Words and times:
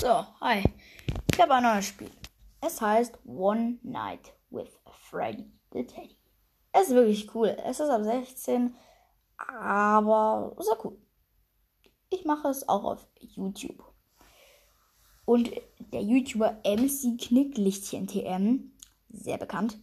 So, 0.00 0.26
hi. 0.40 0.62
Ich 1.32 1.40
habe 1.40 1.54
ein 1.54 1.62
neues 1.62 1.86
Spiel. 1.86 2.10
Es 2.60 2.80
heißt 2.80 3.16
One 3.26 3.78
Night 3.82 4.34
with 4.50 4.68
Freddy 5.08 5.50
the 5.72 5.86
Teddy. 5.86 6.18
Es 6.72 6.88
ist 6.88 6.94
wirklich 6.94 7.34
cool. 7.34 7.56
Es 7.64 7.80
ist 7.80 7.88
ab 7.88 8.02
16, 8.02 8.74
aber 9.36 10.54
sehr 10.58 10.84
cool. 10.84 10.98
Ich 12.10 12.24
mache 12.24 12.48
es 12.48 12.68
auch 12.68 12.84
auf 12.84 13.06
YouTube. 13.18 13.84
Und 15.24 15.52
der 15.78 16.02
YouTuber 16.02 16.60
MC 16.64 17.18
Knicklichtchen 17.18 18.06
TM, 18.06 18.72
sehr 19.10 19.38
bekannt, 19.38 19.78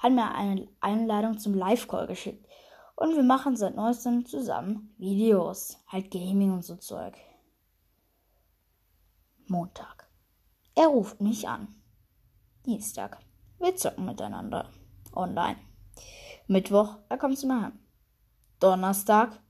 hat 0.00 0.12
mir 0.12 0.34
eine 0.34 0.68
Einladung 0.80 1.38
zum 1.38 1.54
Live-Call 1.54 2.08
geschickt. 2.08 2.44
Und 2.96 3.14
wir 3.14 3.22
machen 3.22 3.56
seit 3.56 3.76
neuestem 3.76 4.26
zusammen 4.26 4.94
Videos, 4.98 5.78
halt 5.86 6.10
Gaming 6.10 6.52
und 6.52 6.64
so 6.64 6.74
Zeug. 6.76 7.14
Montag. 9.50 10.08
Er 10.74 10.86
ruft 10.86 11.20
mich 11.20 11.48
an. 11.48 11.74
Dienstag. 12.66 13.18
Wir 13.58 13.74
zocken 13.76 14.04
miteinander. 14.04 14.70
Online. 15.12 15.56
Mittwoch, 16.46 16.96
er 17.08 17.18
kommt 17.18 17.38
zu 17.38 17.46
mir 17.46 17.60
heim. 17.62 17.78
Donnerstag. 18.60 19.40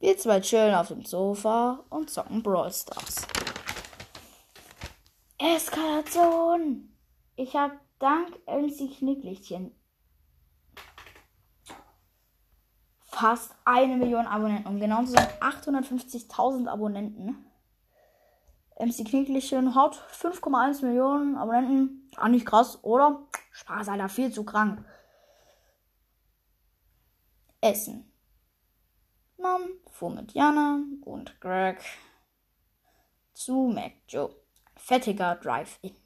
Wir 0.00 0.16
zwei 0.18 0.40
chillen 0.40 0.74
auf 0.74 0.88
dem 0.88 1.04
Sofa 1.04 1.84
und 1.90 2.10
zocken 2.10 2.42
Brawl 2.42 2.72
Stars. 2.72 3.26
Eskalation! 5.38 6.96
Ich 7.36 7.54
hab 7.54 7.72
dank 7.98 8.30
MC 8.46 8.98
Knicklichtchen 8.98 9.78
fast 13.18 13.52
eine 13.64 13.96
Million 13.96 14.26
Abonnenten. 14.26 14.68
Um 14.68 14.78
genau 14.78 15.02
zu 15.02 15.12
sein, 15.12 15.26
850.000 15.40 16.68
Abonnenten. 16.68 17.44
MC 18.78 19.04
Knicklichtchen 19.04 19.74
hat 19.74 19.96
5,1 20.12 20.84
Millionen 20.84 21.36
Abonnenten. 21.36 22.08
Auch 22.16 22.28
nicht 22.28 22.46
krass, 22.46 22.78
oder? 22.82 23.26
Spaß, 23.50 23.88
Alter, 23.88 24.08
viel 24.08 24.32
zu 24.32 24.44
krank. 24.44 24.84
Essen. 27.60 28.12
Mom 29.36 29.62
fuhr 29.90 30.10
mit 30.10 30.32
Jana 30.32 30.80
und 31.02 31.40
Greg 31.40 31.80
zu 33.34 33.72
McJoe. 33.74 34.34
Fettiger 34.76 35.34
Drive-In. 35.36 35.96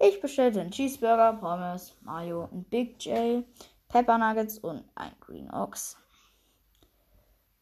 Ich 0.00 0.20
bestellte 0.20 0.60
einen 0.60 0.70
Cheeseburger, 0.70 1.34
Pommes, 1.34 1.94
Mayo, 2.00 2.48
ein 2.50 2.64
Big 2.64 3.04
J, 3.04 3.44
Pepper 3.88 4.16
Nuggets 4.16 4.58
und 4.58 4.84
ein 4.94 5.12
Green 5.20 5.50
Ox. 5.50 5.98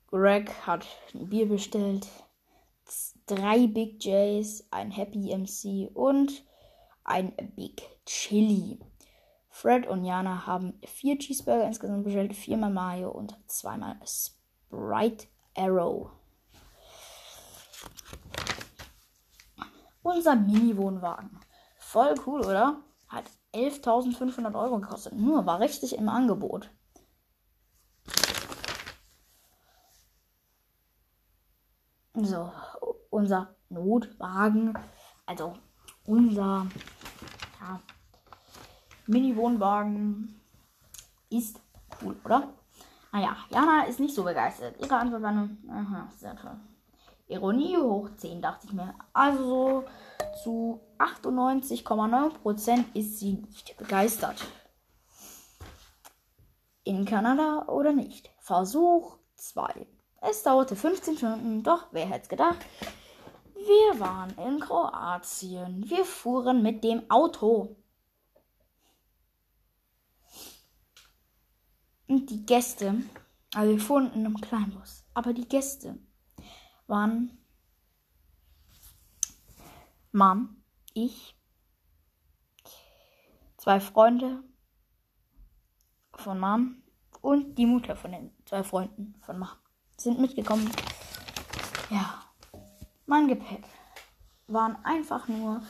Greg 0.07 0.51
hat 0.67 0.87
ein 1.15 1.29
Bier 1.29 1.49
bestellt, 1.49 2.09
drei 3.27 3.67
Big 3.67 4.05
J's, 4.05 4.67
ein 4.71 4.91
Happy 4.91 5.35
MC 5.37 5.91
und 5.95 6.45
ein 7.05 7.35
Big 7.57 7.83
Chili. 8.07 8.79
Fred 9.49 9.87
und 9.87 10.05
Jana 10.05 10.47
haben 10.47 10.81
vier 10.85 11.19
Cheeseburger 11.19 11.67
insgesamt 11.67 12.05
bestellt, 12.05 12.35
viermal 12.35 12.71
Mayo 12.71 13.11
und 13.11 13.37
zweimal 13.47 13.97
Sprite 14.05 15.27
Arrow. 15.57 16.11
Unser 20.03 20.35
Mini-Wohnwagen. 20.35 21.41
Voll 21.79 22.15
cool, 22.27 22.41
oder? 22.41 22.83
Hat 23.09 23.25
11.500 23.53 24.59
Euro 24.59 24.79
gekostet. 24.79 25.13
Nur 25.15 25.45
war 25.45 25.61
richtig 25.61 25.97
im 25.97 26.09
Angebot. 26.09 26.71
So, 32.15 32.53
unser 33.11 33.55
Notwagen, 33.69 34.79
also 35.27 35.55
unser 36.07 36.67
ja, 37.61 37.81
Mini-Wohnwagen 39.07 40.41
ist 41.29 41.61
cool, 42.03 42.17
oder? 42.25 42.49
Naja, 43.13 43.37
Jana 43.51 43.85
ist 43.85 44.01
nicht 44.01 44.15
so 44.15 44.23
begeistert. 44.23 44.77
Ihre 44.81 44.97
Antwort 44.97 45.23
war 45.23 45.33
nur, 45.33 45.51
aha, 45.69 46.09
sehr 46.17 46.37
toll. 46.37 46.59
Ironie 47.27 47.77
hoch 47.77 48.09
10, 48.17 48.41
dachte 48.43 48.67
ich 48.67 48.73
mir. 48.73 48.95
Also 49.13 49.85
zu 50.43 50.81
98,9% 50.99 52.85
ist 52.95 53.19
sie 53.19 53.35
nicht 53.35 53.77
begeistert. 53.77 54.45
In 56.85 57.05
Kanada 57.05 57.67
oder 57.69 57.93
nicht? 57.93 58.31
Versuch 58.39 59.19
2. 59.37 59.87
Es 60.23 60.43
dauerte 60.43 60.77
15 60.77 61.17
Stunden, 61.17 61.63
doch 61.63 61.87
wer 61.93 62.07
hätte 62.07 62.23
es 62.23 62.29
gedacht? 62.29 62.59
Wir 63.67 64.01
waren 64.01 64.31
in 64.39 64.59
Kroatien. 64.59 65.89
Wir 65.89 66.05
fuhren 66.05 66.63
mit 66.63 66.83
dem 66.83 67.11
Auto. 67.11 67.77
Und 72.09 72.31
die 72.31 72.45
Gäste, 72.45 73.03
also 73.55 73.73
wir 73.73 73.81
fuhren 73.81 74.13
in 74.15 74.27
einem 74.27 74.41
Kleinbus, 74.41 75.05
aber 75.15 75.33
die 75.33 75.47
Gäste 75.47 75.97
waren 76.89 77.39
Mom, 80.11 80.57
ich, 80.93 81.37
zwei 83.59 83.79
Freunde 83.79 84.43
von 86.15 86.41
Mom 86.41 86.83
und 87.21 87.55
die 87.57 87.67
Mutter 87.67 87.95
von 87.95 88.11
den 88.11 88.33
zwei 88.45 88.65
Freunden 88.65 89.15
von 89.21 89.39
Mom 89.39 89.49
sind 89.97 90.19
mitgekommen. 90.19 90.69
Ja, 91.91 92.30
mein 93.11 93.27
Gepäck 93.27 93.65
waren 94.47 94.77
einfach 94.85 95.27
nur 95.27 95.63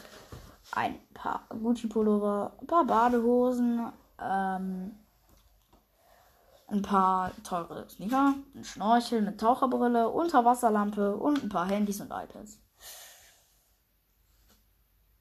ein 0.72 1.00
paar 1.14 1.46
Gucci-Pullover, 1.48 2.52
ein 2.60 2.66
paar 2.66 2.84
Badehosen, 2.84 3.90
ähm, 4.20 4.94
ein 6.68 6.82
paar 6.82 7.32
teure 7.42 7.88
Sneaker, 7.88 8.34
ein 8.54 8.62
Schnorchel 8.62 9.22
mit 9.22 9.40
Taucherbrille, 9.40 10.10
Unterwasserlampe 10.10 11.16
und 11.16 11.42
ein 11.42 11.48
paar 11.48 11.66
Handys 11.66 12.02
und 12.02 12.08
iPads. 12.08 12.60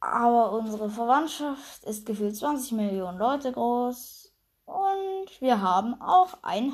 Aber 0.01 0.51
unsere 0.51 0.90
Verwandtschaft 0.90 1.86
ist 1.86 2.06
gefühlt 2.06 2.36
20 2.36 2.74
Millionen 2.74 3.18
Leute 3.18 3.53
groß 3.53 4.34
und 4.66 5.41
wir 5.41 5.62
haben 5.62 6.00
auch 6.01 6.38
ein 6.41 6.74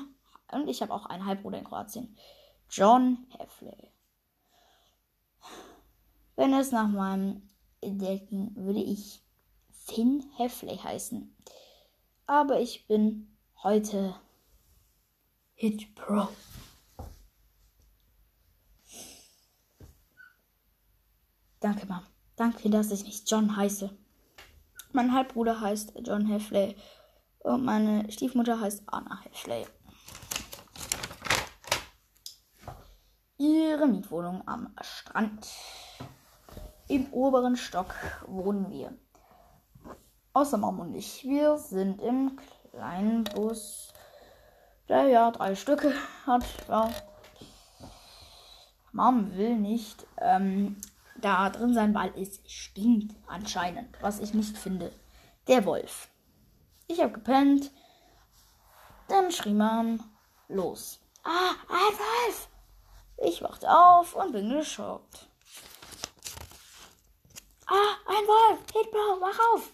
und 0.51 0.67
ich 0.67 0.81
habe 0.81 0.93
auch 0.93 1.05
einen 1.05 1.27
Halbbruder 1.27 1.59
in 1.59 1.65
Kroatien, 1.65 2.17
John 2.67 3.27
Heffley. 3.37 3.94
Wenn 6.35 6.53
es 6.53 6.71
nach 6.71 6.87
meinem 6.87 7.41
Entdecken 7.81 8.55
würde 8.55 8.81
ich 8.81 9.23
Finn 9.71 10.25
Heffley 10.35 10.77
heißen. 10.77 11.35
Aber 12.25 12.59
ich 12.59 12.87
bin 12.87 13.37
heute 13.63 14.15
Hit 15.53 15.93
Pro. 15.95 16.27
Danke, 21.59 21.85
Mom. 21.85 22.01
Danke, 22.35 22.69
dass 22.69 22.91
ich 22.91 23.03
nicht 23.05 23.29
John 23.31 23.55
heiße. 23.55 23.89
Mein 24.91 25.13
Halbbruder 25.13 25.61
heißt 25.61 25.93
John 26.03 26.25
Heffley 26.25 26.75
und 27.39 27.63
meine 27.63 28.11
Stiefmutter 28.11 28.59
heißt 28.59 28.83
Anna 28.87 29.21
Heffley. 29.23 29.65
Ihre 33.37 33.87
Mietwohnung 33.87 34.47
am 34.47 34.75
Strand. 34.81 35.47
Im 36.87 37.11
oberen 37.11 37.55
Stock 37.55 37.93
wohnen 38.27 38.69
wir. 38.69 38.93
Außer 40.33 40.57
Mom 40.57 40.79
und 40.79 40.93
ich. 40.93 41.23
Wir 41.23 41.57
sind 41.57 42.01
im 42.01 42.37
kleinen 42.71 43.23
Bus 43.23 43.93
der 44.89 45.07
ja 45.07 45.31
drei 45.31 45.55
Stücke 45.55 45.93
hat. 46.25 46.43
Ja. 46.67 46.89
Mom 48.91 49.35
will 49.35 49.57
nicht 49.57 50.05
ähm, 50.17 50.77
da 51.17 51.49
drin 51.49 51.73
sein, 51.73 51.93
weil 51.93 52.13
es 52.17 52.39
stinkt 52.45 53.15
anscheinend, 53.27 54.01
was 54.01 54.19
ich 54.19 54.33
nicht 54.33 54.57
finde. 54.57 54.91
Der 55.47 55.65
Wolf. 55.65 56.09
Ich 56.87 57.01
habe 57.01 57.13
gepennt. 57.13 57.71
Dann 59.07 59.31
schrie 59.31 59.53
Mom 59.53 60.03
los. 60.47 60.99
Ah, 61.23 61.51
ein 61.69 61.97
Wolf! 61.97 62.49
Ich 63.17 63.41
wachte 63.41 63.69
auf 63.69 64.15
und 64.15 64.31
bin 64.31 64.49
geschockt. 64.49 65.29
Ah, 67.67 67.95
ein 68.07 68.27
Wolf! 68.27 68.59
Hitblau, 68.73 69.21
wach 69.21 69.39
auf! 69.53 69.71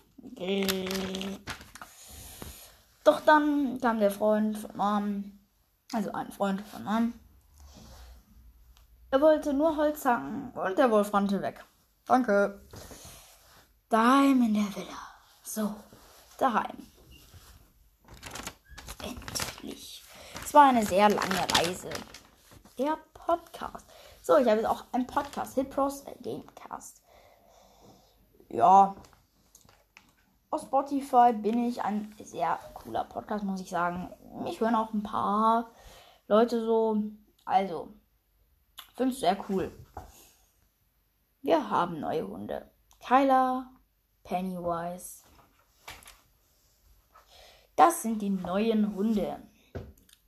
Doch 3.03 3.21
dann 3.21 3.79
kam 3.81 3.99
der 3.99 4.11
Freund 4.11 4.57
von 4.57 4.77
Mom, 4.77 5.39
also 5.91 6.11
ein 6.13 6.31
Freund 6.31 6.61
von 6.61 6.83
Mom. 6.83 7.13
Er 9.09 9.19
wollte 9.19 9.53
nur 9.53 9.75
Holz 9.75 10.05
hacken 10.05 10.51
und 10.51 10.77
der 10.77 10.89
Wolf 10.89 11.13
rannte 11.13 11.41
weg. 11.41 11.65
Danke. 12.05 12.61
Daheim 13.89 14.41
in 14.43 14.53
der 14.53 14.75
Villa. 14.75 14.97
So, 15.43 15.75
daheim. 16.37 16.87
Endlich. 19.03 20.03
Es 20.41 20.53
war 20.53 20.69
eine 20.69 20.85
sehr 20.85 21.09
lange 21.09 21.45
Reise. 21.57 21.89
Der 22.77 22.97
Podcast. 23.13 23.85
So, 24.21 24.37
ich 24.37 24.47
habe 24.47 24.61
jetzt 24.61 24.69
auch 24.69 24.85
einen 24.93 25.07
Podcast, 25.07 25.55
Hit 25.55 25.71
Pros 25.71 26.05
Gamecast. 26.21 27.01
Ja, 28.51 28.95
auf 30.49 30.61
Spotify 30.61 31.31
bin 31.33 31.65
ich 31.65 31.81
ein 31.81 32.13
sehr 32.21 32.59
cooler 32.73 33.05
Podcast, 33.05 33.43
muss 33.45 33.61
ich 33.61 33.69
sagen. 33.69 34.09
Mich 34.43 34.59
hören 34.59 34.75
auch 34.75 34.93
ein 34.93 35.03
paar 35.03 35.71
Leute 36.27 36.65
so. 36.65 37.01
Also, 37.45 37.93
finde 38.95 39.13
ich 39.13 39.19
sehr 39.19 39.37
cool. 39.49 39.71
Wir 41.41 41.69
haben 41.69 41.99
neue 41.99 42.27
Hunde. 42.27 42.69
Kyla, 42.99 43.71
Pennywise. 44.23 45.23
Das 47.75 48.01
sind 48.01 48.21
die 48.21 48.29
neuen 48.29 48.93
Hunde. 48.93 49.41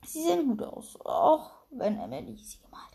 Sie 0.06 0.22
sehen 0.22 0.48
gut 0.48 0.62
aus, 0.62 0.98
auch 1.04 1.50
wenn 1.70 1.98
Emily 1.98 2.36
sie 2.36 2.60
gemalt. 2.62 2.93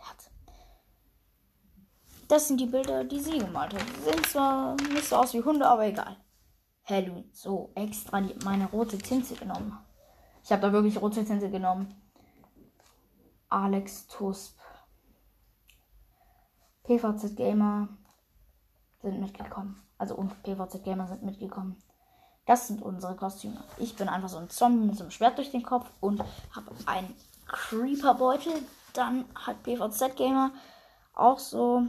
Das 2.30 2.46
sind 2.46 2.60
die 2.60 2.66
Bilder, 2.66 3.02
die 3.02 3.18
sie 3.18 3.38
gemalt 3.38 3.74
hat. 3.74 3.82
Sie 3.96 4.02
sehen 4.08 4.22
zwar 4.22 4.76
nicht 4.76 5.04
so 5.04 5.16
aus 5.16 5.34
wie 5.34 5.42
Hunde, 5.42 5.66
aber 5.66 5.86
egal. 5.86 6.16
Halloween. 6.84 7.28
So, 7.32 7.72
extra 7.74 8.20
die, 8.20 8.36
meine 8.44 8.66
rote 8.66 8.96
Tinte 8.98 9.34
genommen. 9.34 9.76
Ich 10.44 10.52
habe 10.52 10.62
da 10.62 10.72
wirklich 10.72 11.02
rote 11.02 11.24
Tinte 11.24 11.50
genommen. 11.50 11.92
Alex 13.48 14.06
Tusp. 14.06 14.60
PVZ 16.84 17.34
Gamer 17.34 17.88
sind 19.02 19.20
mitgekommen. 19.20 19.82
Also 19.98 20.14
und 20.14 20.40
PVZ 20.44 20.84
Gamer 20.84 21.08
sind 21.08 21.24
mitgekommen. 21.24 21.82
Das 22.46 22.68
sind 22.68 22.80
unsere 22.80 23.16
Kostüme. 23.16 23.64
Ich 23.76 23.96
bin 23.96 24.08
einfach 24.08 24.28
so 24.28 24.38
ein 24.38 24.50
Zombie 24.50 24.86
mit 24.86 24.96
so 24.96 25.02
einem 25.02 25.10
Schwert 25.10 25.36
durch 25.36 25.50
den 25.50 25.64
Kopf 25.64 25.90
und 25.98 26.20
habe 26.54 26.70
einen 26.86 27.12
Creeper-Beutel. 27.48 28.52
Dann 28.92 29.24
hat 29.34 29.64
PVZ 29.64 30.14
Gamer 30.14 30.52
auch 31.12 31.40
so 31.40 31.88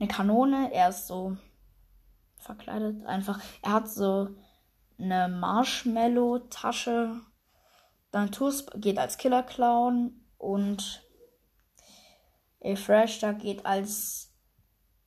eine 0.00 0.08
Kanone. 0.08 0.72
Er 0.72 0.88
ist 0.88 1.06
so 1.06 1.36
verkleidet. 2.38 3.06
Einfach, 3.06 3.40
er 3.62 3.72
hat 3.72 3.88
so 3.88 4.30
eine 4.98 5.28
Marshmallow-Tasche. 5.28 7.20
Dann 8.10 8.32
Tusp 8.32 8.72
geht 8.76 8.98
als 8.98 9.18
Killer-Clown 9.18 10.24
und 10.38 11.02
Fresh 12.74 13.20
da 13.20 13.32
geht 13.32 13.64
als 13.64 14.34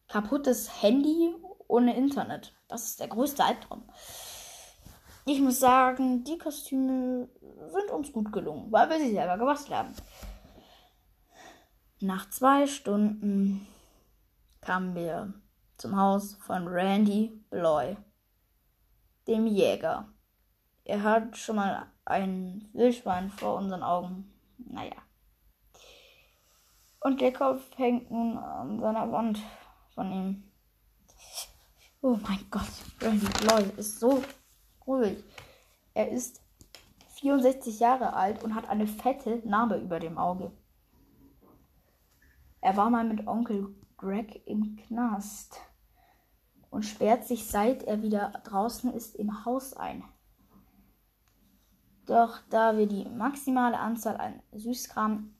kaputtes 0.07 0.81
Handy 0.81 1.35
ohne 1.67 1.95
Internet. 1.95 2.53
Das 2.67 2.85
ist 2.85 2.99
der 2.99 3.07
größte 3.07 3.43
Albtraum. 3.43 3.83
Ich 5.25 5.39
muss 5.39 5.59
sagen, 5.59 6.23
die 6.23 6.37
Kostüme 6.37 7.29
sind 7.41 7.91
uns 7.91 8.11
gut 8.11 8.31
gelungen, 8.31 8.71
weil 8.71 8.89
wir 8.89 8.99
sie 8.99 9.13
selber 9.13 9.37
gebastelt 9.37 9.77
haben. 9.77 9.93
Nach 12.01 12.29
zwei 12.29 12.67
Stunden 12.67 13.65
kamen 14.63 14.95
wir 14.95 15.33
zum 15.77 15.97
Haus 15.97 16.35
von 16.35 16.67
Randy 16.67 17.43
Bloy, 17.49 17.97
dem 19.27 19.47
Jäger. 19.47 20.07
Er 20.85 21.03
hat 21.03 21.37
schon 21.37 21.57
mal 21.57 21.87
ein 22.05 22.69
Wildschwein 22.73 23.29
vor 23.29 23.55
unseren 23.55 23.83
Augen. 23.83 24.31
Naja. 24.57 24.95
Und 26.99 27.19
der 27.19 27.33
Kopf 27.33 27.61
hängt 27.77 28.09
nun 28.11 28.37
an 28.37 28.79
seiner 28.79 29.11
Wand 29.11 29.39
von 29.93 30.11
ihm. 30.11 30.43
Oh 32.01 32.17
mein 32.21 32.45
Gott, 32.49 32.71
Randy 33.01 33.27
Bloy 33.41 33.63
ist 33.77 33.99
so 33.99 34.23
ruhig. 34.87 35.23
Er 35.93 36.09
ist 36.09 36.41
64 37.15 37.79
Jahre 37.79 38.13
alt 38.13 38.43
und 38.43 38.55
hat 38.55 38.69
eine 38.69 38.87
fette 38.87 39.41
Narbe 39.45 39.75
über 39.75 39.99
dem 39.99 40.17
Auge. 40.17 40.51
Er 42.61 42.77
war 42.77 42.89
mal 42.89 43.03
mit 43.03 43.27
Onkel 43.27 43.75
Greg 44.03 44.45
im 44.45 44.75
Knast 44.75 45.61
und 46.69 46.83
sperrt 46.83 47.23
sich, 47.23 47.47
seit 47.47 47.83
er 47.83 48.01
wieder 48.01 48.33
draußen 48.43 48.93
ist, 48.93 49.15
im 49.15 49.45
Haus 49.45 49.73
ein. 49.73 50.03
Doch 52.05 52.39
da 52.49 52.77
wir 52.77 52.85
die 52.85 53.05
maximale 53.05 53.79
Anzahl 53.79 54.17
an 54.17 54.41
Süßkram 54.51 55.33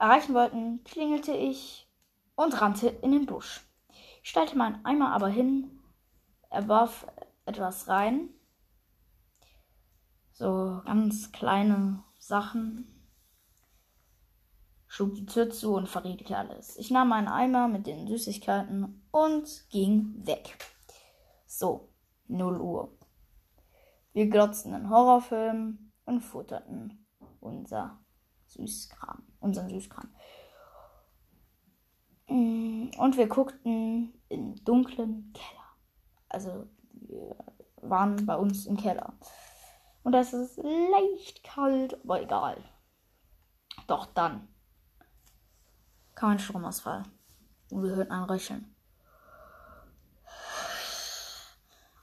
erreichen 0.00 0.34
wollten, 0.34 0.82
klingelte 0.82 1.32
ich 1.32 1.88
und 2.34 2.60
rannte 2.60 2.88
in 2.88 3.12
den 3.12 3.26
Busch. 3.26 3.64
Ich 4.24 4.30
stellte 4.30 4.58
meinen 4.58 4.84
Eimer 4.84 5.12
aber 5.12 5.28
hin, 5.28 5.78
er 6.50 6.66
warf 6.66 7.06
etwas 7.46 7.86
rein, 7.86 8.28
so 10.32 10.82
ganz 10.84 11.30
kleine 11.30 12.02
Sachen, 12.18 12.93
schlug 14.94 15.16
die 15.16 15.26
Tür 15.26 15.50
zu 15.50 15.74
und 15.74 15.88
verriegelte 15.88 16.36
alles. 16.36 16.76
Ich 16.76 16.92
nahm 16.92 17.08
meinen 17.08 17.26
Eimer 17.26 17.66
mit 17.66 17.88
den 17.88 18.06
Süßigkeiten 18.06 19.02
und 19.10 19.68
ging 19.68 20.14
weg. 20.24 20.56
So, 21.46 21.88
0 22.28 22.60
Uhr. 22.60 22.96
Wir 24.12 24.28
glotzten 24.28 24.72
einen 24.72 24.90
Horrorfilm 24.90 25.90
und 26.04 26.20
futterten 26.20 27.08
unser 27.40 27.98
Süßkram, 28.46 29.24
unseren 29.40 29.68
Süßkram. 29.68 30.14
Mm, 32.28 32.90
und 32.96 33.16
wir 33.16 33.26
guckten 33.26 34.14
im 34.28 34.64
dunklen 34.64 35.32
Keller. 35.32 35.76
Also 36.28 36.68
wir 36.92 37.34
waren 37.82 38.24
bei 38.26 38.36
uns 38.36 38.66
im 38.66 38.76
Keller. 38.76 39.12
Und 40.04 40.12
das 40.12 40.32
ist 40.32 40.56
leicht 40.58 41.42
kalt, 41.42 42.00
aber 42.04 42.22
egal. 42.22 42.62
Doch 43.88 44.06
dann 44.06 44.53
kam 46.14 46.30
ein 46.30 46.38
Stromausfall. 46.38 47.04
Und 47.70 47.82
wir 47.82 47.96
hörten 47.96 48.12
ein 48.12 48.24
Röcheln. 48.24 48.74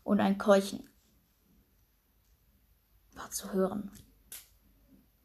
Und 0.04 0.20
ein 0.20 0.38
Keuchen 0.38 0.90
war 3.14 3.30
zu 3.32 3.54
hören. 3.54 3.92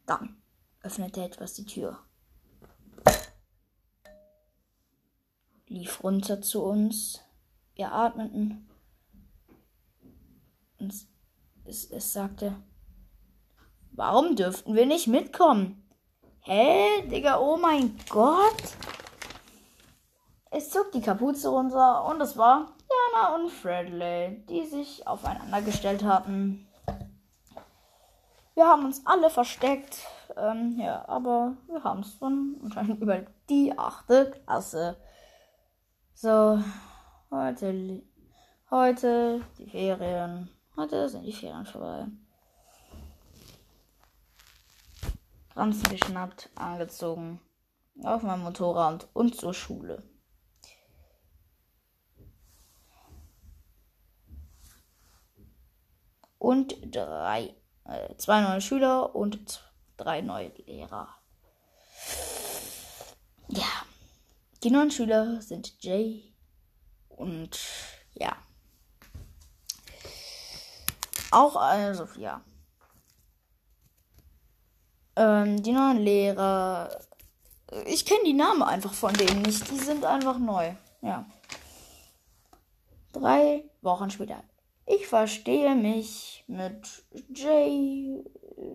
Dann 0.05 0.41
öffnete 0.81 1.23
etwas 1.23 1.53
die 1.55 1.65
Tür. 1.65 1.99
Lief 5.65 6.03
runter 6.03 6.41
zu 6.41 6.63
uns. 6.63 7.21
Wir 7.75 7.91
atmeten. 7.91 8.69
Und 10.79 10.93
es, 11.65 11.91
es 11.91 12.13
sagte, 12.13 12.55
warum 13.91 14.35
dürften 14.35 14.75
wir 14.75 14.85
nicht 14.85 15.07
mitkommen? 15.07 15.86
Hä, 16.49 17.01
Digga, 17.11 17.41
oh 17.41 17.57
mein 17.57 17.99
Gott. 18.09 18.63
Es 20.49 20.69
zog 20.69 20.93
die 20.93 21.01
Kapuze 21.01 21.49
runter 21.49 22.05
und 22.05 22.21
es 22.21 22.37
war 22.37 22.67
Jana 22.89 23.35
und 23.35 23.51
Fredley, 23.51 24.45
die 24.47 24.65
sich 24.65 25.05
aufeinander 25.05 25.61
gestellt 25.61 26.05
hatten. 26.05 26.65
Wir 28.55 28.65
haben 28.65 28.85
uns 28.85 29.05
alle 29.05 29.29
versteckt. 29.29 30.07
Ähm, 30.37 30.79
ja, 30.79 31.03
aber 31.09 31.57
wir 31.67 31.83
haben 31.83 31.99
es 31.99 32.17
dann 32.17 32.55
anscheinend 32.63 33.01
über 33.01 33.25
die 33.49 33.77
achte 33.77 34.31
Klasse. 34.31 34.95
So, 36.13 36.63
heute, 37.29 38.03
heute 38.71 39.41
die 39.57 39.69
Ferien. 39.69 40.49
Heute 40.77 41.09
sind 41.09 41.25
die 41.25 41.33
Ferien 41.33 41.65
vorbei. 41.65 42.07
Ranzen 45.57 45.89
geschnappt, 45.89 46.51
angezogen, 46.53 47.41
auf 48.03 48.21
mein 48.21 48.41
Motorrad 48.41 49.07
und 49.13 49.35
zur 49.35 49.55
Schule. 49.55 50.03
Und 56.37 56.75
drei, 56.95 57.55
äh, 57.85 58.15
zwei 58.17 58.41
neue 58.41 58.61
Schüler 58.61 59.15
und 59.15 59.73
drei 59.97 60.21
neue 60.21 60.49
Lehrer. 60.67 61.09
Ja, 63.47 63.85
die 64.61 64.69
neuen 64.69 64.91
Schüler 64.91 65.41
sind 65.41 65.81
Jay 65.83 66.35
und 67.09 67.59
ja. 68.13 68.37
Auch 71.31 71.55
eine 71.55 71.95
Sophia. 71.95 72.41
Ähm, 75.17 75.63
die 75.63 75.71
neuen 75.71 75.97
Lehrer. 75.97 76.95
Ich 77.87 78.05
kenne 78.05 78.23
die 78.23 78.33
Namen 78.33 78.61
einfach 78.61 78.93
von 78.93 79.13
denen 79.15 79.41
nicht. 79.41 79.69
Die 79.71 79.79
sind 79.79 80.05
einfach 80.05 80.37
neu. 80.37 80.73
Ja. 81.01 81.25
Drei 83.13 83.63
Wochen 83.81 84.11
später. 84.11 84.43
Ich 84.85 85.07
verstehe 85.07 85.73
mich 85.73 86.43
mit 86.47 87.03
Jay 87.33 88.23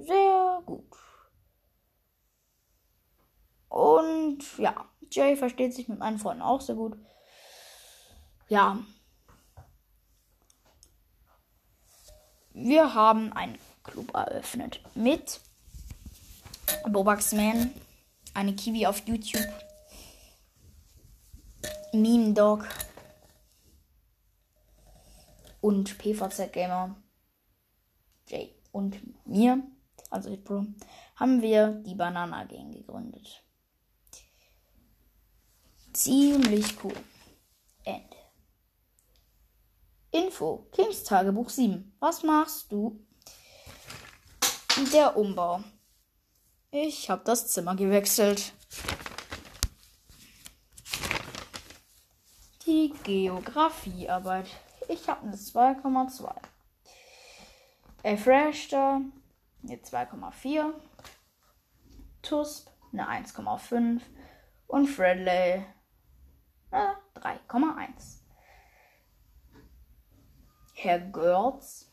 sehr 0.01 0.63
gut. 0.67 0.97
Und 3.69 4.59
ja, 4.59 4.75
Jay 5.13 5.37
versteht 5.37 5.73
sich 5.75 5.89
mit 5.89 6.01
meinen 6.01 6.19
Freunden 6.19 6.43
auch 6.43 6.61
sehr 6.61 6.75
gut. 6.75 6.99
Ja. 8.49 8.79
Wir 12.51 12.95
haben 12.95 13.33
einen 13.33 13.59
Club 13.85 14.13
eröffnet 14.13 14.83
mit 14.95 15.41
Bobaxman, 16.89 17.71
eine 18.35 18.55
Kiwi 18.55 18.87
auf 18.87 19.07
YouTube, 19.07 19.49
Meme 21.93 22.33
Dog, 22.35 22.67
und 25.63 25.97
PVZ 25.97 26.53
Gamer 26.53 26.95
Jay 28.29 28.55
und 28.73 28.99
mir, 29.27 29.63
also 30.11 30.29
Hitpro, 30.29 30.67
haben 31.17 31.41
wir 31.41 31.69
die 31.87 31.95
Banana 31.95 32.45
Gang 32.45 32.73
gegründet. 32.73 33.43
Ziemlich 35.93 36.83
cool. 36.83 36.97
Ende. 37.85 38.17
Info. 40.11 40.67
Kings 40.73 41.05
Tagebuch 41.05 41.49
7. 41.49 41.97
Was 42.01 42.23
machst 42.23 42.73
du? 42.73 42.99
Der 44.93 45.17
Umbau. 45.17 45.63
Ich 46.75 47.11
habe 47.11 47.23
das 47.23 47.49
Zimmer 47.49 47.77
gewechselt. 47.77 48.55
Die 52.65 52.95
Geografiearbeit. 53.05 54.49
Ich 54.89 55.07
habe 55.07 55.27
eine 55.27 55.37
2,2. 55.37 56.35
Erfreshter 58.03 59.03
eine 59.63 59.77
2,4. 59.77 60.73
Tusp 62.23 62.71
eine 62.91 63.07
1,5. 63.07 64.01
Und 64.67 64.87
Fredley 64.87 65.67
eine 66.71 66.97
3,1. 67.17 68.23
Herr 70.73 71.01
Görz 71.01 71.93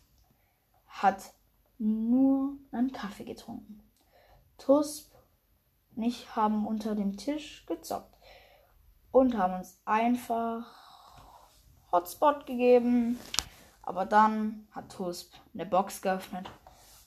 hat 0.87 1.33
nur 1.77 2.57
einen 2.71 2.93
Kaffee 2.93 3.25
getrunken. 3.25 3.88
Tusp 4.59 5.13
und 5.95 6.03
ich 6.03 6.35
haben 6.35 6.67
unter 6.67 6.95
dem 6.95 7.17
Tisch 7.17 7.65
gezockt 7.65 8.13
und 9.11 9.37
haben 9.37 9.55
uns 9.55 9.81
einfach 9.85 10.65
Hotspot 11.91 12.45
gegeben. 12.45 13.19
Aber 13.81 14.05
dann 14.05 14.67
hat 14.71 14.91
Tusp 14.91 15.33
eine 15.53 15.65
Box 15.65 16.01
geöffnet 16.01 16.49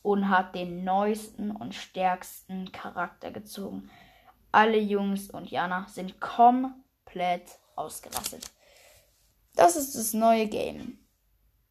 und 0.02 0.28
hat 0.28 0.54
den 0.54 0.82
neuesten 0.85 1.52
und 1.52 1.75
stärksten 1.75 2.73
Charakter 2.73 3.30
gezogen. 3.30 3.88
Alle 4.50 4.78
Jungs 4.78 5.30
und 5.30 5.50
Jana 5.50 5.87
sind 5.88 6.21
komplett 6.21 7.59
ausgerastet. 7.76 8.50
Das 9.54 9.76
ist 9.76 9.94
das 9.94 10.12
neue 10.12 10.49
Game. 10.49 10.99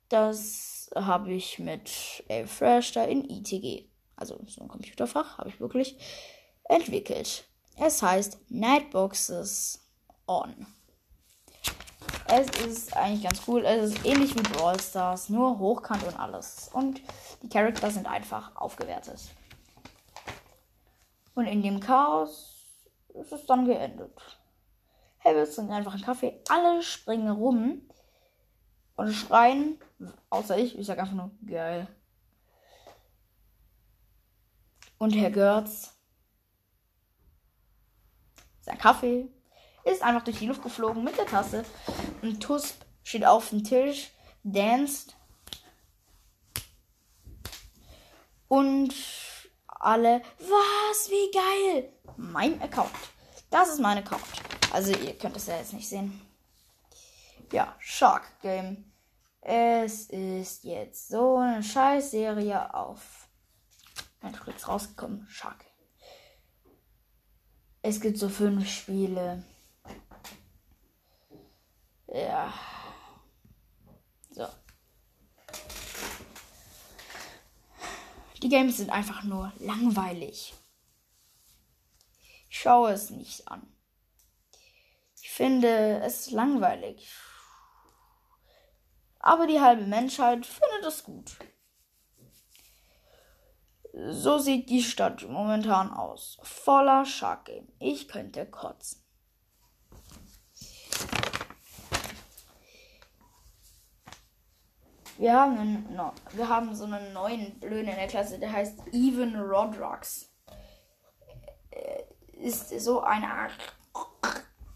Das 0.09 0.89
habe 0.95 1.33
ich 1.33 1.59
mit 1.59 2.23
A-Fresh 2.29 2.93
da 2.93 3.03
in 3.03 3.29
ITG, 3.29 3.90
also 4.21 4.39
so 4.47 4.61
ein 4.61 4.67
Computerfach, 4.67 5.39
habe 5.39 5.49
ich 5.49 5.59
wirklich 5.59 5.97
entwickelt. 6.65 7.43
Es 7.77 8.01
heißt 8.01 8.39
Nightboxes 8.49 9.79
On. 10.27 10.67
Es 12.27 12.47
ist 12.65 12.95
eigentlich 12.95 13.23
ganz 13.23 13.41
cool. 13.47 13.65
Es 13.65 13.91
ist 13.91 14.05
ähnlich 14.05 14.35
wie 14.35 14.41
Brawl 14.41 14.79
Stars, 14.79 15.29
nur 15.29 15.59
hochkant 15.59 16.03
und 16.03 16.17
alles. 16.17 16.69
Und 16.71 17.01
die 17.41 17.49
Charakter 17.49 17.91
sind 17.91 18.07
einfach 18.07 18.55
aufgewertet. 18.55 19.19
Und 21.33 21.47
in 21.47 21.61
dem 21.63 21.79
Chaos 21.79 22.55
ist 23.15 23.31
es 23.33 23.45
dann 23.45 23.65
geendet. 23.65 24.13
Hey, 25.17 25.35
wir 25.35 25.51
trinken 25.51 25.73
einfach 25.73 25.93
einen 25.93 26.03
Kaffee. 26.03 26.39
Alle 26.49 26.81
springen 26.83 27.31
rum 27.31 27.81
und 28.95 29.11
schreien. 29.13 29.79
Außer 30.29 30.57
ich. 30.57 30.77
Ich 30.77 30.87
sag 30.87 30.99
einfach 30.99 31.15
nur 31.15 31.31
geil. 31.45 31.87
Und 35.01 35.13
Herr 35.13 35.31
Görz. 35.31 35.95
Sein 38.59 38.77
Kaffee 38.77 39.25
ist 39.83 40.03
einfach 40.03 40.23
durch 40.23 40.37
die 40.37 40.45
Luft 40.45 40.61
geflogen 40.61 41.03
mit 41.03 41.17
der 41.17 41.25
Tasse. 41.25 41.65
Und 42.21 42.39
Tusp 42.39 42.75
steht 43.03 43.25
auf 43.25 43.49
dem 43.49 43.63
Tisch, 43.63 44.11
danced. 44.43 45.15
Und 48.47 48.93
alle, 49.65 50.21
was, 50.37 51.09
wie 51.09 51.31
geil. 51.31 51.93
Mein 52.15 52.61
Account. 52.61 52.91
Das 53.49 53.69
ist 53.69 53.79
mein 53.79 53.97
Account. 53.97 54.21
Also 54.71 54.91
ihr 54.91 55.17
könnt 55.17 55.35
es 55.35 55.47
ja 55.47 55.57
jetzt 55.57 55.73
nicht 55.73 55.89
sehen. 55.89 56.21
Ja, 57.51 57.75
Shark 57.79 58.39
Game. 58.43 58.93
Es 59.41 60.11
ist 60.11 60.63
jetzt 60.63 61.07
so 61.07 61.37
eine 61.37 61.63
Scheißserie 61.63 62.71
auf 62.75 63.20
Netflix 64.21 64.67
rausgekommen. 64.67 65.27
Shark. 65.29 65.65
Es 67.81 67.99
gibt 67.99 68.17
so 68.17 68.29
fünf 68.29 68.69
Spiele. 68.69 69.43
Ja. 72.07 72.53
So. 74.29 74.47
Die 78.41 78.49
Games 78.49 78.77
sind 78.77 78.89
einfach 78.89 79.23
nur 79.23 79.51
langweilig. 79.59 80.53
Ich 82.49 82.59
schaue 82.59 82.91
es 82.91 83.09
nicht 83.09 83.47
an. 83.47 83.65
Ich 85.21 85.31
finde 85.31 86.01
es 86.01 86.31
langweilig. 86.31 87.11
Aber 89.19 89.47
die 89.47 89.59
halbe 89.59 89.85
Menschheit 89.85 90.45
findet 90.45 90.85
es 90.85 91.03
gut. 91.03 91.37
So 93.93 94.37
sieht 94.37 94.69
die 94.69 94.83
Stadt 94.83 95.27
momentan 95.27 95.91
aus. 95.91 96.37
Voller 96.43 97.05
Shark. 97.05 97.51
Ich 97.79 98.07
könnte 98.07 98.45
kotzen. 98.45 99.03
Wir 105.17 105.33
haben, 105.33 105.57
einen, 105.59 105.95
no, 105.95 106.13
wir 106.31 106.49
haben 106.49 106.73
so 106.73 106.85
einen 106.85 107.13
neuen 107.13 107.59
Blöden 107.59 107.89
in 107.89 107.95
der 107.95 108.07
Klasse, 108.07 108.39
der 108.39 108.51
heißt 108.51 108.87
Even 108.91 109.35
Rodrux. 109.35 110.33
Äh, 111.69 112.03
ist 112.31 112.69
so 112.79 113.01
eine 113.01 113.31
Art. 113.31 113.51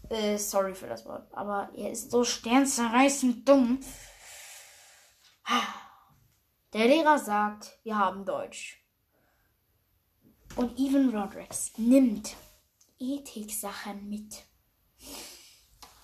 Äh, 0.10 0.38
sorry 0.38 0.76
für 0.76 0.86
das 0.86 1.04
Wort, 1.08 1.28
aber 1.34 1.72
er 1.76 1.90
ist 1.90 2.12
so 2.12 2.24
sternzerreißend 2.24 3.50
dumm. 3.50 3.80
Der 6.74 6.86
Lehrer 6.86 7.18
sagt, 7.18 7.80
wir 7.84 7.98
haben 7.98 8.24
Deutsch. 8.24 8.85
Und 10.56 10.80
Even 10.80 11.14
Rodrix 11.14 11.74
nimmt 11.78 12.36
Ethik-Sachen 12.98 14.10
mit. 14.10 14.44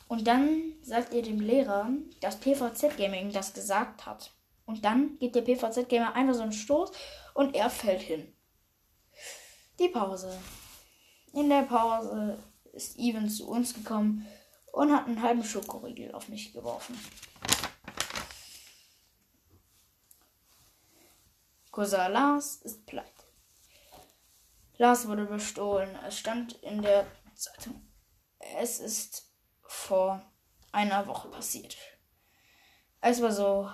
Und 0.09 0.27
dann 0.27 0.73
sagt 0.81 1.13
ihr 1.13 1.21
dem 1.21 1.39
Lehrer, 1.39 1.89
dass 2.19 2.37
PVZ 2.37 2.97
Gaming 2.97 3.31
das 3.31 3.53
gesagt 3.53 4.05
hat. 4.05 4.33
Und 4.65 4.83
dann 4.83 5.17
gibt 5.19 5.35
der 5.35 5.41
PVZ 5.41 5.87
Gamer 5.87 6.13
einfach 6.15 6.33
so 6.33 6.41
einen 6.41 6.51
Stoß 6.51 6.91
und 7.33 7.55
er 7.55 7.69
fällt 7.69 8.01
hin. 8.01 8.33
Die 9.79 9.87
Pause. 9.87 10.37
In 11.33 11.49
der 11.49 11.63
Pause 11.63 12.37
ist 12.73 12.97
Even 12.99 13.29
zu 13.29 13.47
uns 13.47 13.73
gekommen 13.73 14.27
und 14.73 14.91
hat 14.91 15.07
einen 15.07 15.21
halben 15.21 15.45
Schokoriegel 15.45 16.13
auf 16.13 16.27
mich 16.27 16.51
geworfen. 16.51 16.99
Cousin 21.71 22.11
Lars 22.11 22.57
ist 22.63 22.85
pleite. 22.85 23.20
Lars 24.81 25.07
wurde 25.07 25.25
bestohlen. 25.25 25.95
Es 26.07 26.17
stand 26.17 26.53
in 26.63 26.81
der 26.81 27.05
Zeitung. 27.35 27.87
Es 28.39 28.79
ist 28.79 29.31
vor 29.61 30.25
einer 30.71 31.05
Woche 31.05 31.27
passiert. 31.27 31.77
Es 32.99 33.21
war 33.21 33.31
so, 33.31 33.69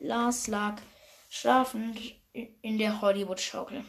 Lars 0.00 0.46
lag 0.46 0.82
schlafend 1.30 1.98
in 2.34 2.76
der 2.76 3.00
Hollywood-Schaukel. 3.00 3.86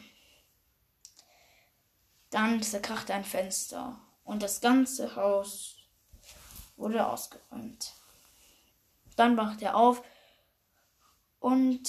Dann 2.30 2.62
zerkrachte 2.62 3.12
ein 3.12 3.24
Fenster 3.24 4.00
und 4.24 4.42
das 4.42 4.62
ganze 4.62 5.14
Haus 5.16 5.76
wurde 6.76 7.06
ausgeräumt. 7.06 7.92
Dann 9.14 9.36
wachte 9.36 9.66
er 9.66 9.76
auf 9.76 10.02
und 11.38 11.86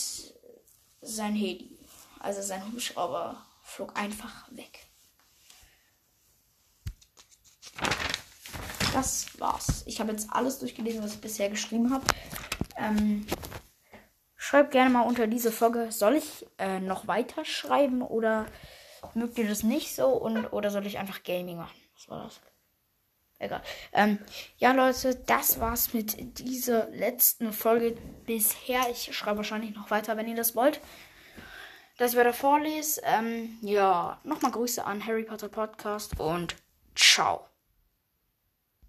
sein 0.99 1.35
Heli, 1.35 1.79
also 2.19 2.41
sein 2.41 2.65
Hubschrauber, 2.65 3.45
flog 3.71 3.97
einfach 3.97 4.47
weg. 4.51 4.91
das 8.93 9.39
war's. 9.39 9.83
Ich 9.85 9.99
habe 9.99 10.11
jetzt 10.11 10.29
alles 10.31 10.59
durchgelesen, 10.59 11.03
was 11.03 11.13
ich 11.13 11.21
bisher 11.21 11.49
geschrieben 11.49 11.93
habe. 11.93 12.05
Ähm, 12.77 13.25
schreibt 14.35 14.71
gerne 14.71 14.89
mal 14.89 15.01
unter 15.01 15.27
diese 15.27 15.51
Folge, 15.51 15.91
soll 15.91 16.15
ich 16.15 16.45
äh, 16.57 16.79
noch 16.79 17.07
weiter 17.07 17.45
schreiben 17.45 18.01
oder 18.01 18.45
mögt 19.13 19.37
ihr 19.37 19.47
das 19.47 19.63
nicht 19.63 19.95
so 19.95 20.07
und 20.07 20.47
oder 20.53 20.69
soll 20.69 20.85
ich 20.85 20.97
einfach 20.99 21.23
Gaming 21.23 21.57
machen? 21.57 21.75
Was 21.95 22.09
war 22.09 22.23
das? 22.23 22.41
Egal. 23.39 23.63
Ähm, 23.93 24.19
ja, 24.57 24.71
Leute, 24.71 25.15
das 25.15 25.59
war's 25.59 25.93
mit 25.93 26.39
dieser 26.39 26.89
letzten 26.89 27.53
Folge 27.53 27.97
bisher. 28.25 28.81
Ich 28.91 29.15
schreibe 29.15 29.37
wahrscheinlich 29.37 29.73
noch 29.73 29.89
weiter, 29.89 30.15
wenn 30.15 30.27
ihr 30.27 30.35
das 30.35 30.55
wollt. 30.55 30.79
Dass 31.97 32.11
ich 32.11 32.17
weiter 32.17 32.33
vorlese. 32.33 33.01
Ähm, 33.03 33.57
ja, 33.61 34.19
nochmal 34.23 34.51
Grüße 34.51 34.83
an 34.85 35.05
Harry 35.05 35.23
Potter 35.23 35.49
Podcast 35.49 36.19
und 36.19 36.55
ciao. 36.95 37.50